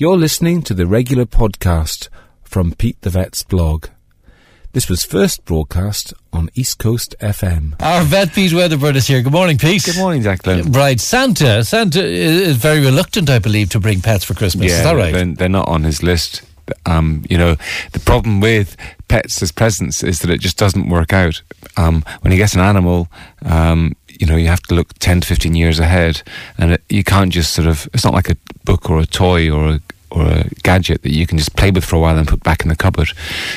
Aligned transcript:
You're 0.00 0.16
listening 0.16 0.62
to 0.62 0.74
the 0.74 0.86
regular 0.86 1.24
podcast 1.24 2.08
from 2.44 2.72
Pete 2.72 3.00
the 3.00 3.10
Vet's 3.10 3.42
blog. 3.42 3.88
This 4.70 4.88
was 4.88 5.02
first 5.02 5.44
broadcast 5.44 6.14
on 6.32 6.50
East 6.54 6.78
Coast 6.78 7.16
FM. 7.18 7.74
Our 7.82 8.04
vet 8.04 8.32
Pete 8.32 8.52
Wedderburn 8.52 8.94
is 8.94 9.08
here. 9.08 9.22
Good 9.22 9.32
morning, 9.32 9.58
Pete. 9.58 9.82
Good 9.82 9.96
morning, 9.96 10.22
Declan. 10.22 10.72
Right, 10.72 11.00
Santa. 11.00 11.64
Santa 11.64 12.00
is 12.00 12.58
very 12.58 12.78
reluctant, 12.78 13.28
I 13.28 13.40
believe, 13.40 13.70
to 13.70 13.80
bring 13.80 14.00
pets 14.00 14.22
for 14.22 14.34
Christmas. 14.34 14.70
Yeah, 14.70 14.78
is 14.78 14.84
that 14.84 14.92
right? 14.92 15.12
They're, 15.12 15.34
they're 15.34 15.48
not 15.48 15.66
on 15.66 15.82
his 15.82 16.00
list. 16.00 16.42
Um, 16.86 17.24
you 17.28 17.36
know, 17.36 17.56
the 17.90 17.98
problem 17.98 18.40
with 18.40 18.76
pets 19.08 19.42
as 19.42 19.50
presents 19.50 20.04
is 20.04 20.20
that 20.20 20.30
it 20.30 20.38
just 20.38 20.58
doesn't 20.58 20.88
work 20.88 21.12
out. 21.12 21.42
Um, 21.76 22.04
when 22.20 22.30
he 22.30 22.38
gets 22.38 22.54
an 22.54 22.60
animal, 22.60 23.08
um, 23.44 23.96
you 24.18 24.26
know, 24.26 24.36
you 24.36 24.48
have 24.48 24.62
to 24.62 24.74
look 24.74 24.92
10 25.00 25.22
to 25.22 25.26
15 25.26 25.54
years 25.54 25.78
ahead, 25.78 26.22
and 26.56 26.72
it, 26.72 26.82
you 26.88 27.04
can't 27.04 27.32
just 27.32 27.52
sort 27.52 27.66
of, 27.66 27.88
it's 27.94 28.04
not 28.04 28.14
like 28.14 28.30
a 28.30 28.36
book 28.64 28.90
or 28.90 29.00
a 29.00 29.06
toy 29.06 29.50
or 29.50 29.68
a 29.68 29.80
or 30.10 30.22
a 30.22 30.44
gadget 30.62 31.02
that 31.02 31.12
you 31.12 31.26
can 31.26 31.38
just 31.38 31.56
play 31.56 31.70
with 31.70 31.84
for 31.84 31.96
a 31.96 32.00
while 32.00 32.16
and 32.16 32.28
put 32.28 32.42
back 32.42 32.62
in 32.62 32.68
the 32.68 32.76
cupboard. 32.76 33.10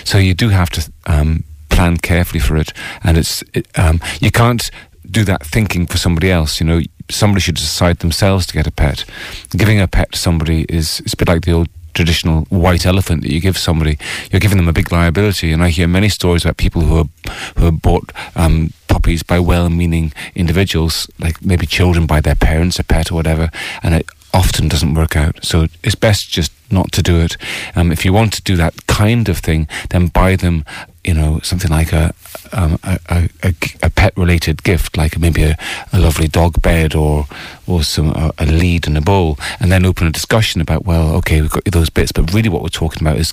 So 0.03 0.17
you 0.17 0.33
do 0.33 0.49
have 0.49 0.69
to 0.71 0.91
um, 1.05 1.43
plan 1.69 1.97
carefully 1.97 2.39
for 2.39 2.57
it, 2.57 2.73
and 3.03 3.17
it's 3.17 3.43
it, 3.53 3.67
um, 3.77 3.99
you 4.19 4.31
can't 4.31 4.69
do 5.09 5.23
that 5.25 5.45
thinking 5.45 5.87
for 5.87 5.97
somebody 5.97 6.31
else. 6.31 6.59
You 6.59 6.67
know, 6.67 6.81
somebody 7.09 7.41
should 7.41 7.55
decide 7.55 7.99
themselves 7.99 8.45
to 8.47 8.53
get 8.53 8.67
a 8.67 8.71
pet. 8.71 9.05
Giving 9.51 9.79
a 9.79 9.87
pet 9.87 10.11
to 10.11 10.17
somebody 10.17 10.65
is 10.69 10.99
it's 11.01 11.13
a 11.13 11.17
bit 11.17 11.27
like 11.27 11.41
the 11.45 11.53
old 11.53 11.69
traditional 11.93 12.45
white 12.45 12.85
elephant 12.85 13.21
that 13.21 13.31
you 13.31 13.41
give 13.41 13.57
somebody. 13.57 13.97
You're 14.31 14.39
giving 14.39 14.57
them 14.57 14.69
a 14.69 14.73
big 14.73 14.91
liability, 14.91 15.51
and 15.51 15.63
I 15.63 15.69
hear 15.69 15.87
many 15.87 16.09
stories 16.09 16.45
about 16.45 16.57
people 16.57 16.81
who 16.81 16.97
are 16.97 17.09
who 17.57 17.65
have 17.65 17.81
bought. 17.81 18.11
Um, 18.35 18.71
puppies 18.87 19.23
by 19.23 19.39
well-meaning 19.39 20.11
individuals, 20.35 21.09
like 21.17 21.41
maybe 21.41 21.65
children 21.65 22.05
by 22.05 22.19
their 22.19 22.35
parents, 22.35 22.77
a 22.77 22.83
pet 22.83 23.09
or 23.09 23.15
whatever, 23.15 23.49
and 23.81 23.95
it 23.95 24.05
often 24.33 24.67
doesn't 24.67 24.93
work 24.93 25.15
out. 25.15 25.43
So 25.43 25.67
it's 25.83 25.95
best 25.95 26.29
just 26.29 26.51
not 26.71 26.91
to 26.93 27.01
do 27.01 27.19
it. 27.19 27.37
Um, 27.75 27.91
if 27.91 28.05
you 28.05 28.13
want 28.13 28.33
to 28.33 28.41
do 28.41 28.55
that 28.55 28.87
kind 28.87 29.27
of 29.29 29.37
thing, 29.39 29.67
then 29.89 30.07
buy 30.07 30.35
them, 30.35 30.63
you 31.03 31.13
know, 31.13 31.39
something 31.43 31.69
like 31.69 31.91
a 31.91 32.13
um, 32.53 32.79
a, 32.83 32.99
a, 33.43 33.53
a, 33.81 33.89
pet 33.89 34.15
related 34.17 34.63
gift, 34.63 34.97
like 34.97 35.17
maybe 35.17 35.43
a, 35.43 35.57
a 35.93 35.99
lovely 35.99 36.27
dog 36.27 36.61
bed 36.61 36.95
or 36.95 37.25
or 37.67 37.83
some 37.83 38.09
a, 38.09 38.31
a 38.37 38.45
lead 38.45 38.87
and 38.87 38.97
a 38.97 39.01
bowl, 39.01 39.37
and 39.59 39.71
then 39.71 39.85
open 39.85 40.07
a 40.07 40.11
discussion 40.11 40.61
about 40.61 40.85
well, 40.85 41.15
okay, 41.15 41.41
we've 41.41 41.51
got 41.51 41.65
those 41.65 41.89
bits, 41.89 42.11
but 42.11 42.33
really 42.33 42.49
what 42.49 42.61
we're 42.61 42.69
talking 42.69 43.01
about 43.05 43.17
is 43.17 43.31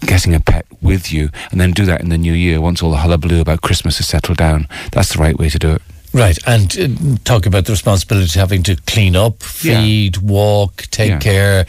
getting 0.00 0.34
a 0.34 0.40
pet 0.40 0.66
with 0.80 1.12
you, 1.12 1.30
and 1.50 1.60
then 1.60 1.72
do 1.72 1.84
that 1.84 2.00
in 2.00 2.08
the 2.08 2.18
new 2.18 2.32
year 2.32 2.60
once 2.60 2.82
all 2.82 2.90
the 2.90 2.98
hullabaloo 2.98 3.40
about 3.40 3.62
Christmas 3.62 3.98
has 3.98 4.08
settled 4.08 4.38
down. 4.38 4.68
That's 4.92 5.12
the 5.14 5.20
right 5.20 5.38
way 5.38 5.48
to 5.48 5.58
do 5.58 5.72
it. 5.72 5.82
Right, 6.18 6.38
and 6.46 6.78
uh, 6.78 7.18
talk 7.24 7.46
about 7.46 7.66
the 7.66 7.72
responsibility 7.72 8.26
of 8.26 8.34
having 8.34 8.62
to 8.64 8.76
clean 8.86 9.16
up, 9.16 9.42
feed, 9.42 10.16
yeah. 10.16 10.22
walk, 10.22 10.82
take 10.90 11.10
yeah. 11.10 11.18
care, 11.18 11.66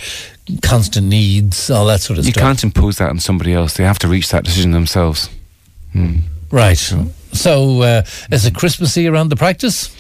constant 0.62 1.08
needs, 1.08 1.70
all 1.70 1.86
that 1.88 2.02
sort 2.02 2.20
of 2.20 2.26
you 2.26 2.32
stuff. 2.32 2.42
You 2.42 2.48
can't 2.48 2.64
impose 2.64 2.98
that 2.98 3.10
on 3.10 3.20
somebody 3.20 3.54
else. 3.54 3.78
They 3.78 3.84
have 3.84 4.00
to 4.00 4.08
reach 4.08 4.30
that 4.30 4.44
decision 4.44 4.72
themselves. 4.72 5.30
Hmm. 5.94 6.20
Right. 6.52 6.78
So, 6.78 7.08
so 7.32 7.82
uh, 7.82 8.02
is 8.32 8.46
it 8.46 8.56
Christmassy 8.56 9.08
around 9.08 9.30
the 9.30 9.36
practice? 9.36 9.96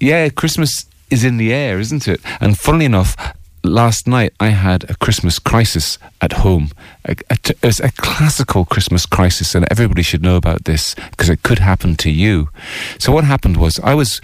Yeah, 0.00 0.28
Christmas 0.28 0.86
is 1.10 1.24
in 1.24 1.38
the 1.38 1.52
air, 1.52 1.78
isn't 1.78 2.06
it? 2.06 2.20
And 2.40 2.58
funnily 2.58 2.84
enough, 2.84 3.16
last 3.64 4.06
night 4.06 4.32
I 4.38 4.48
had 4.48 4.84
a 4.90 4.94
Christmas 4.96 5.38
crisis 5.38 5.98
at 6.20 6.32
home. 6.44 6.70
it 7.06 7.62
was 7.62 7.80
a 7.80 7.90
classical 7.92 8.64
Christmas 8.64 9.06
crisis, 9.06 9.54
and 9.54 9.66
everybody 9.70 10.02
should 10.02 10.22
know 10.22 10.36
about 10.36 10.64
this 10.64 10.94
because 11.10 11.28
it 11.28 11.42
could 11.42 11.58
happen 11.58 11.96
to 11.96 12.10
you. 12.10 12.50
So 12.98 13.12
what 13.12 13.24
happened 13.24 13.56
was 13.56 13.80
I 13.80 13.94
was 13.94 14.20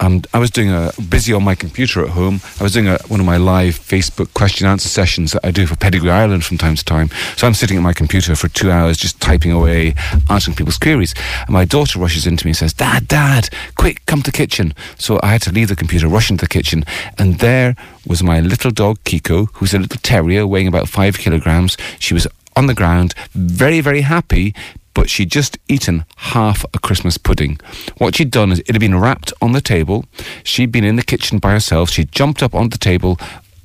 um, 0.00 0.22
I 0.32 0.38
was 0.38 0.50
doing 0.50 0.70
a 0.70 0.92
busy 1.08 1.32
on 1.32 1.42
my 1.42 1.54
computer 1.54 2.02
at 2.02 2.10
home. 2.10 2.40
I 2.60 2.62
was 2.62 2.72
doing 2.72 2.86
a, 2.86 2.98
one 3.08 3.20
of 3.20 3.26
my 3.26 3.36
live 3.36 3.74
Facebook 3.74 4.32
question 4.32 4.66
answer 4.66 4.88
sessions 4.88 5.32
that 5.32 5.44
I 5.44 5.50
do 5.50 5.66
for 5.66 5.76
Pedigree 5.76 6.10
Ireland 6.10 6.44
from 6.44 6.56
time 6.56 6.76
to 6.76 6.84
time. 6.84 7.10
So 7.36 7.46
I'm 7.46 7.54
sitting 7.54 7.76
at 7.76 7.82
my 7.82 7.92
computer 7.92 8.36
for 8.36 8.48
two 8.48 8.70
hours 8.70 8.96
just 8.96 9.20
typing 9.20 9.50
away, 9.50 9.94
answering 10.30 10.56
people's 10.56 10.78
queries. 10.78 11.14
And 11.40 11.50
my 11.50 11.64
daughter 11.64 11.98
rushes 11.98 12.26
into 12.26 12.46
me 12.46 12.50
and 12.50 12.56
says, 12.56 12.72
"Dad, 12.72 13.08
Dad, 13.08 13.48
quick, 13.76 14.06
come 14.06 14.22
to 14.22 14.30
the 14.30 14.36
kitchen." 14.36 14.72
So 14.98 15.18
I 15.22 15.28
had 15.32 15.42
to 15.42 15.52
leave 15.52 15.68
the 15.68 15.76
computer, 15.76 16.06
rush 16.06 16.30
into 16.30 16.44
the 16.44 16.48
kitchen, 16.48 16.84
and 17.18 17.38
there 17.40 17.74
was 18.06 18.22
my 18.22 18.40
little 18.40 18.70
dog 18.70 18.98
Kiko, 19.04 19.48
who's 19.54 19.74
a 19.74 19.78
little 19.78 20.00
terrier 20.02 20.46
weighing 20.46 20.68
about 20.68 20.88
five 20.88 21.18
kilograms. 21.18 21.76
She 21.98 22.14
was 22.14 22.26
on 22.54 22.66
the 22.66 22.74
ground, 22.74 23.14
very, 23.34 23.80
very 23.80 24.02
happy 24.02 24.54
but 24.98 25.08
she'd 25.08 25.30
just 25.30 25.56
eaten 25.68 26.04
half 26.34 26.64
a 26.74 26.78
Christmas 26.80 27.18
pudding. 27.18 27.60
What 27.98 28.16
she'd 28.16 28.32
done 28.32 28.50
is 28.50 28.58
it 28.58 28.72
had 28.72 28.80
been 28.80 28.98
wrapped 28.98 29.32
on 29.40 29.52
the 29.52 29.60
table. 29.60 30.06
She'd 30.42 30.72
been 30.72 30.82
in 30.82 30.96
the 30.96 31.04
kitchen 31.04 31.38
by 31.38 31.52
herself. 31.52 31.88
She'd 31.88 32.10
jumped 32.10 32.42
up 32.42 32.52
on 32.52 32.70
the 32.70 32.78
table, 32.78 33.16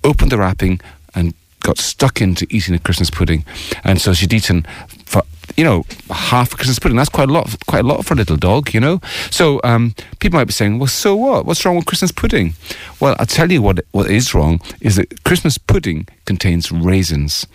opened 0.04 0.32
the 0.32 0.38
wrapping, 0.38 0.80
and 1.16 1.34
got 1.62 1.80
stuck 1.80 2.22
into 2.22 2.46
eating 2.52 2.76
a 2.76 2.78
Christmas 2.78 3.10
pudding. 3.10 3.46
And 3.84 4.00
so 4.00 4.14
she'd 4.14 4.32
eaten 4.32 4.68
for 5.08 5.24
you 5.56 5.64
know, 5.64 5.86
half 6.10 6.54
a 6.54 6.56
Christmas 6.56 6.80
pudding. 6.80 6.98
That's 6.98 7.10
quite 7.10 7.30
a 7.30 7.32
lot, 7.32 7.56
quite 7.68 7.84
a 7.84 7.88
lot 7.88 8.06
for 8.06 8.14
a 8.14 8.18
little 8.18 8.38
dog, 8.38 8.74
you 8.74 8.80
know. 8.80 9.00
So 9.30 9.60
um, 9.64 9.94
people 10.20 10.40
might 10.40 10.46
be 10.46 10.54
saying, 10.54 10.80
"Well, 10.80 10.88
so 10.88 11.16
what? 11.16 11.46
What's 11.46 11.64
wrong 11.66 11.76
with 11.76 11.86
Christmas 11.86 12.12
pudding?" 12.12 12.54
Well, 13.00 13.16
I'll 13.20 13.26
tell 13.26 13.52
you 13.52 13.62
what 13.62 13.86
what 13.92 14.10
is 14.10 14.34
wrong 14.34 14.62
is 14.82 14.96
that 14.96 15.24
Christmas 15.24 15.58
pudding 15.58 16.08
contains 16.26 16.72
raisins, 16.72 17.46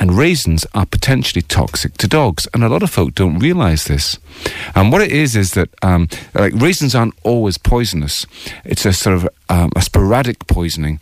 and 0.00 0.12
raisins 0.12 0.66
are 0.74 0.86
potentially 0.86 1.42
toxic 1.42 1.96
to 1.98 2.08
dogs, 2.08 2.48
and 2.52 2.64
a 2.64 2.68
lot 2.68 2.82
of 2.82 2.90
folk 2.90 3.14
don't 3.14 3.38
realise 3.38 3.84
this. 3.84 4.18
And 4.74 4.90
what 4.90 5.02
it 5.02 5.12
is 5.12 5.36
is 5.36 5.52
that 5.52 5.68
um, 5.82 6.08
like 6.34 6.54
raisins 6.54 6.94
aren't 6.94 7.14
always 7.22 7.58
poisonous. 7.58 8.26
It's 8.64 8.84
a 8.84 8.92
sort 8.92 9.16
of 9.16 9.28
um, 9.48 9.70
a 9.76 9.82
sporadic 9.82 10.46
poisoning, 10.46 11.00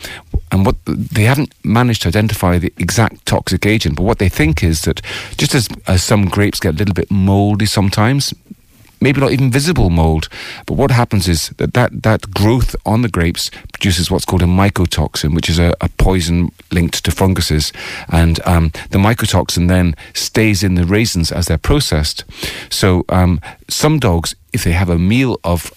and 0.55 0.65
what 0.65 0.77
they 0.87 1.25
haven't 1.25 1.53
managed 1.65 2.03
to 2.03 2.09
identify 2.09 2.59
the 2.59 2.73
exact 2.79 3.27
toxic 3.27 3.67
agent. 3.67 3.97
But 3.97 4.05
what 4.05 4.21
they 4.21 4.29
think 4.29 4.63
is 4.63 4.83
that 4.83 5.03
just 5.37 5.53
as, 5.53 5.69
as 5.89 6.05
some 6.05 6.27
grapes 6.27 6.61
get 6.61 6.75
a 6.75 6.79
little 6.79 6.95
bit 6.95 7.11
mouldy 7.11 7.67
sometimes, 7.67 8.33
maybe 9.01 9.21
not 9.21 9.33
even 9.33 9.51
visible 9.51 9.91
mold. 9.91 10.29
But 10.65 10.75
what 10.75 10.93
happens 10.93 11.27
is 11.27 11.49
that 11.57 11.75
that, 11.75 12.05
that 12.05 12.31
growth 12.31 12.77
on 12.87 13.03
the 13.03 13.09
grapes 13.09 13.51
produces 13.73 14.13
what's 14.13 14.25
called 14.25 14.43
a 14.43 14.47
mycotoxin, 14.47 15.35
which 15.35 15.51
is 15.51 15.59
a, 15.59 15.75
a 15.81 15.89
poison 15.89 16.53
linked 16.71 17.05
to 17.05 17.11
funguses. 17.11 17.73
And 18.09 18.39
um, 18.47 18.71
the 18.91 18.99
mycotoxin 18.99 19.67
then 19.67 19.97
stays 20.13 20.63
in 20.63 20.77
the 20.77 20.85
raisins 20.85 21.33
as 21.33 21.47
they're 21.47 21.59
processed. 21.59 22.23
So 22.71 23.05
um, 23.09 23.41
some 23.69 23.99
dogs, 23.99 24.37
if 24.53 24.63
they 24.63 24.73
have 24.73 24.89
a 24.89 24.99
meal 24.99 25.41
of 25.43 25.73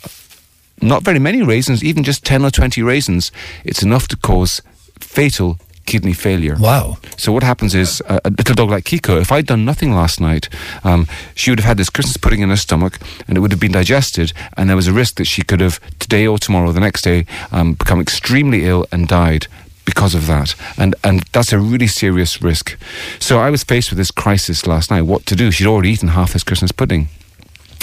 not 0.81 1.03
very 1.03 1.19
many 1.19 1.41
raisins, 1.41 1.83
even 1.83 2.03
just 2.03 2.23
10 2.23 2.45
or 2.45 2.51
20 2.51 2.81
raisins, 2.81 3.31
it's 3.63 3.83
enough 3.83 4.07
to 4.09 4.17
cause 4.17 4.61
fatal 4.99 5.57
kidney 5.85 6.13
failure. 6.13 6.55
Wow. 6.59 6.97
So 7.17 7.31
what 7.31 7.43
happens 7.43 7.73
is 7.73 8.01
uh, 8.07 8.19
a 8.23 8.29
little 8.29 8.53
dog 8.53 8.69
like 8.69 8.83
Kiko, 8.83 9.19
if 9.19 9.31
I'd 9.31 9.47
done 9.47 9.65
nothing 9.65 9.93
last 9.93 10.19
night, 10.19 10.49
um, 10.83 11.07
she 11.33 11.49
would 11.49 11.59
have 11.59 11.67
had 11.67 11.77
this 11.77 11.89
Christmas 11.89 12.17
pudding 12.17 12.41
in 12.41 12.49
her 12.49 12.57
stomach 12.57 12.99
and 13.27 13.38
it 13.38 13.39
would 13.41 13.51
have 13.51 13.59
been 13.59 13.71
digested 13.71 14.33
and 14.55 14.69
there 14.69 14.75
was 14.75 14.88
a 14.88 14.93
risk 14.93 15.15
that 15.15 15.25
she 15.25 15.41
could 15.41 15.61
have 15.61 15.79
today 15.97 16.27
or 16.27 16.38
tomorrow 16.38 16.69
or 16.69 16.73
the 16.73 16.81
next 16.81 17.03
day 17.03 17.25
um, 17.51 17.73
become 17.73 18.01
extremely 18.01 18.65
ill 18.65 18.85
and 18.91 19.07
died 19.07 19.47
because 19.85 20.13
of 20.13 20.27
that. 20.27 20.53
And 20.77 20.94
and 21.03 21.23
that's 21.31 21.53
a 21.53 21.57
really 21.57 21.88
serious 21.88 22.41
risk. 22.41 22.77
So 23.19 23.39
I 23.39 23.49
was 23.49 23.63
faced 23.63 23.89
with 23.89 23.97
this 23.97 24.11
crisis 24.11 24.67
last 24.67 24.91
night, 24.91 25.03
what 25.03 25.25
to 25.27 25.35
do. 25.35 25.49
She'd 25.49 25.65
already 25.65 25.89
eaten 25.91 26.09
half 26.09 26.33
this 26.33 26.44
Christmas 26.44 26.73
pudding. 26.73 27.07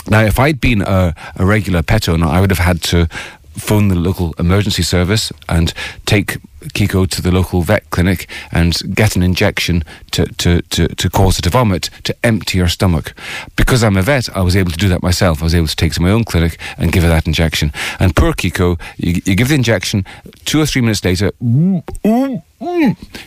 Now, 0.08 0.22
if 0.22 0.38
I'd 0.38 0.60
been 0.60 0.82
a, 0.82 1.14
a 1.36 1.44
regular 1.44 1.82
pet 1.82 2.08
owner, 2.08 2.26
I 2.26 2.40
would 2.40 2.50
have 2.50 2.58
had 2.58 2.82
to 2.82 3.08
phone 3.56 3.88
the 3.88 3.94
local 3.94 4.34
emergency 4.38 4.82
service 4.82 5.32
and 5.48 5.72
take 6.06 6.38
Kiko 6.72 7.08
to 7.08 7.22
the 7.22 7.30
local 7.30 7.62
vet 7.62 7.88
clinic 7.90 8.28
and 8.50 8.74
get 8.94 9.16
an 9.16 9.22
injection 9.22 9.84
to, 10.12 10.26
to, 10.26 10.62
to, 10.62 10.88
to 10.88 11.10
cause 11.10 11.36
her 11.36 11.42
to 11.42 11.50
vomit 11.50 11.90
to 12.04 12.16
empty 12.24 12.58
her 12.58 12.68
stomach. 12.68 13.14
Because 13.56 13.84
I'm 13.84 13.96
a 13.96 14.02
vet, 14.02 14.34
I 14.36 14.40
was 14.40 14.56
able 14.56 14.70
to 14.72 14.76
do 14.76 14.88
that 14.88 15.02
myself. 15.02 15.40
I 15.40 15.44
was 15.44 15.54
able 15.54 15.68
to 15.68 15.76
take 15.76 15.92
to 15.94 16.02
my 16.02 16.10
own 16.10 16.24
clinic 16.24 16.58
and 16.78 16.92
give 16.92 17.02
her 17.02 17.08
that 17.08 17.26
injection. 17.26 17.72
And 18.00 18.16
poor 18.16 18.32
Kiko, 18.32 18.80
you, 18.96 19.20
you 19.24 19.34
give 19.36 19.48
the 19.48 19.54
injection, 19.54 20.04
two 20.44 20.60
or 20.60 20.66
three 20.66 20.82
minutes 20.82 21.04
later, 21.04 21.30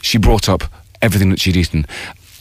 she 0.01 0.17
brought 0.17 0.49
up 0.49 0.63
everything 1.01 1.29
that 1.29 1.39
she'd 1.39 1.57
eaten. 1.57 1.85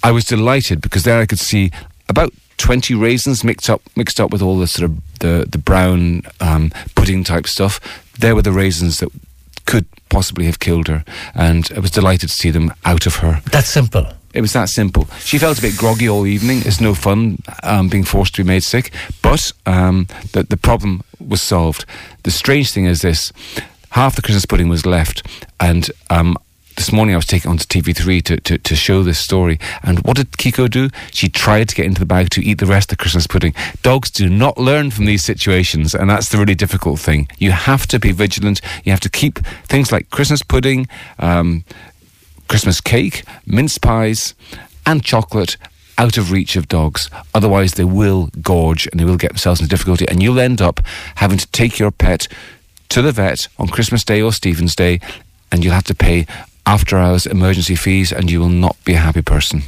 I 0.02 0.12
was 0.12 0.24
delighted 0.24 0.80
because 0.80 1.04
there 1.04 1.20
I 1.20 1.26
could 1.26 1.38
see 1.38 1.70
about 2.08 2.32
20 2.56 2.94
raisins 2.94 3.44
mixed 3.44 3.68
up 3.68 3.82
mixed 3.96 4.20
up 4.20 4.30
with 4.30 4.42
all 4.42 4.58
the 4.58 4.66
sort 4.66 4.90
of 4.90 5.18
the 5.20 5.46
the 5.48 5.58
brown 5.58 6.22
um, 6.40 6.70
pudding 6.94 7.24
type 7.24 7.46
stuff. 7.46 7.80
There 8.18 8.34
were 8.34 8.42
the 8.42 8.52
raisins 8.52 8.98
that 8.98 9.10
could 9.66 9.86
possibly 10.08 10.46
have 10.46 10.58
killed 10.58 10.88
her, 10.88 11.04
and 11.34 11.70
I 11.76 11.80
was 11.80 11.90
delighted 11.90 12.28
to 12.28 12.34
see 12.34 12.50
them 12.50 12.72
out 12.84 13.06
of 13.06 13.16
her. 13.16 13.40
That's 13.50 13.68
simple. 13.68 14.06
It 14.32 14.40
was 14.40 14.52
that 14.52 14.68
simple. 14.68 15.06
She 15.20 15.38
felt 15.38 15.58
a 15.58 15.62
bit 15.62 15.76
groggy 15.78 16.08
all 16.08 16.26
evening. 16.26 16.62
It's 16.64 16.80
no 16.80 16.94
fun 16.94 17.38
um, 17.62 17.88
being 17.88 18.04
forced 18.04 18.34
to 18.34 18.44
be 18.44 18.48
made 18.48 18.62
sick, 18.62 18.92
but 19.22 19.52
um, 19.64 20.06
the 20.32 20.42
the 20.42 20.56
problem 20.56 21.02
was 21.18 21.42
solved. 21.42 21.84
The 22.22 22.30
strange 22.30 22.72
thing 22.72 22.86
is 22.86 23.00
this: 23.00 23.32
half 23.90 24.16
the 24.16 24.22
Christmas 24.22 24.46
pudding 24.46 24.68
was 24.68 24.86
left, 24.86 25.26
and 25.58 25.90
um, 26.10 26.36
this 26.76 26.92
morning 26.92 27.14
I 27.14 27.18
was 27.18 27.26
taken 27.26 27.50
onto 27.50 27.64
TV3 27.64 28.22
to, 28.24 28.36
to, 28.38 28.58
to 28.58 28.76
show 28.76 29.02
this 29.02 29.18
story. 29.18 29.58
And 29.82 29.98
what 30.00 30.16
did 30.16 30.32
Kiko 30.32 30.70
do? 30.70 30.90
She 31.10 31.28
tried 31.28 31.68
to 31.70 31.74
get 31.74 31.86
into 31.86 32.00
the 32.00 32.06
bag 32.06 32.30
to 32.30 32.42
eat 32.42 32.58
the 32.58 32.66
rest 32.66 32.92
of 32.92 32.98
the 32.98 33.02
Christmas 33.02 33.26
pudding. 33.26 33.54
Dogs 33.82 34.10
do 34.10 34.28
not 34.28 34.58
learn 34.58 34.90
from 34.90 35.06
these 35.06 35.24
situations, 35.24 35.94
and 35.94 36.08
that's 36.08 36.28
the 36.28 36.38
really 36.38 36.54
difficult 36.54 37.00
thing. 37.00 37.28
You 37.38 37.52
have 37.52 37.86
to 37.88 37.98
be 37.98 38.12
vigilant. 38.12 38.60
You 38.84 38.92
have 38.92 39.00
to 39.00 39.10
keep 39.10 39.38
things 39.64 39.90
like 39.90 40.10
Christmas 40.10 40.42
pudding, 40.42 40.86
um, 41.18 41.64
Christmas 42.48 42.80
cake, 42.80 43.24
mince 43.46 43.78
pies, 43.78 44.34
and 44.84 45.02
chocolate 45.02 45.56
out 45.98 46.18
of 46.18 46.30
reach 46.30 46.56
of 46.56 46.68
dogs. 46.68 47.08
Otherwise, 47.34 47.72
they 47.72 47.84
will 47.84 48.28
gorge 48.42 48.86
and 48.88 49.00
they 49.00 49.04
will 49.04 49.16
get 49.16 49.30
themselves 49.30 49.60
into 49.60 49.70
difficulty, 49.70 50.06
and 50.08 50.22
you'll 50.22 50.38
end 50.38 50.60
up 50.60 50.80
having 51.16 51.38
to 51.38 51.46
take 51.48 51.78
your 51.78 51.90
pet 51.90 52.28
to 52.90 53.02
the 53.02 53.12
vet 53.12 53.48
on 53.58 53.66
Christmas 53.68 54.04
Day 54.04 54.20
or 54.20 54.32
Stephen's 54.32 54.76
Day, 54.76 55.00
and 55.50 55.64
you'll 55.64 55.74
have 55.74 55.84
to 55.84 55.94
pay 55.94 56.26
after 56.66 56.98
hours 56.98 57.26
emergency 57.26 57.76
fees, 57.76 58.12
and 58.12 58.30
you 58.30 58.40
will 58.40 58.48
not 58.48 58.76
be 58.84 58.94
a 58.94 58.98
happy 58.98 59.22
person. 59.22 59.62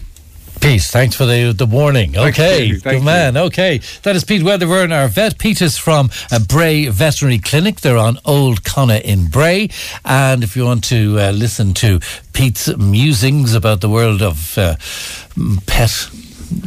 Pete. 0.61 0.83
Thanks 0.83 1.15
for 1.15 1.25
the 1.25 1.53
the 1.53 1.67
warning. 1.67 2.19
Okay, 2.19 2.73
thank 2.79 2.99
good 2.99 3.05
man. 3.05 3.37
Okay, 3.37 3.81
that 4.03 4.17
is 4.17 4.25
Pete 4.25 4.43
Wedderburn, 4.43 4.91
our 4.93 5.09
vet. 5.09 5.39
Pete 5.39 5.63
is 5.63 5.79
from 5.79 6.11
uh, 6.33 6.41
Bray 6.41 6.89
Veterinary 6.89 7.39
Clinic. 7.39 7.81
They're 7.81 7.97
on 7.97 8.19
Old 8.25 8.65
Connor 8.65 9.01
in 9.05 9.29
Bray. 9.29 9.69
And 10.05 10.43
if 10.43 10.57
you 10.57 10.65
want 10.65 10.83
to 10.85 11.17
uh, 11.19 11.31
listen 11.31 11.75
to 11.75 12.01
Pete's 12.33 12.77
musings 12.77 13.55
about 13.55 13.81
the 13.81 13.89
world 13.89 14.21
of 14.21 14.59
uh, 14.59 14.75
pet 15.67 16.11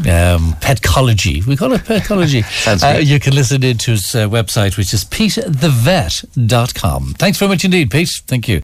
um, 0.07 0.55
petcology. 0.61 1.45
We 1.45 1.57
call 1.57 1.73
it 1.73 1.81
petcology. 1.81 2.43
uh, 2.83 2.99
you 2.99 3.19
can 3.19 3.33
listen 3.33 3.63
into 3.63 3.91
his 3.91 4.15
uh, 4.15 4.27
website, 4.27 4.77
which 4.77 4.93
is 4.93 5.03
petethevet.com. 5.05 7.15
Thanks 7.17 7.39
very 7.39 7.49
much 7.49 7.65
indeed, 7.65 7.89
Pete. 7.89 8.21
Thank 8.27 8.47
you. 8.47 8.59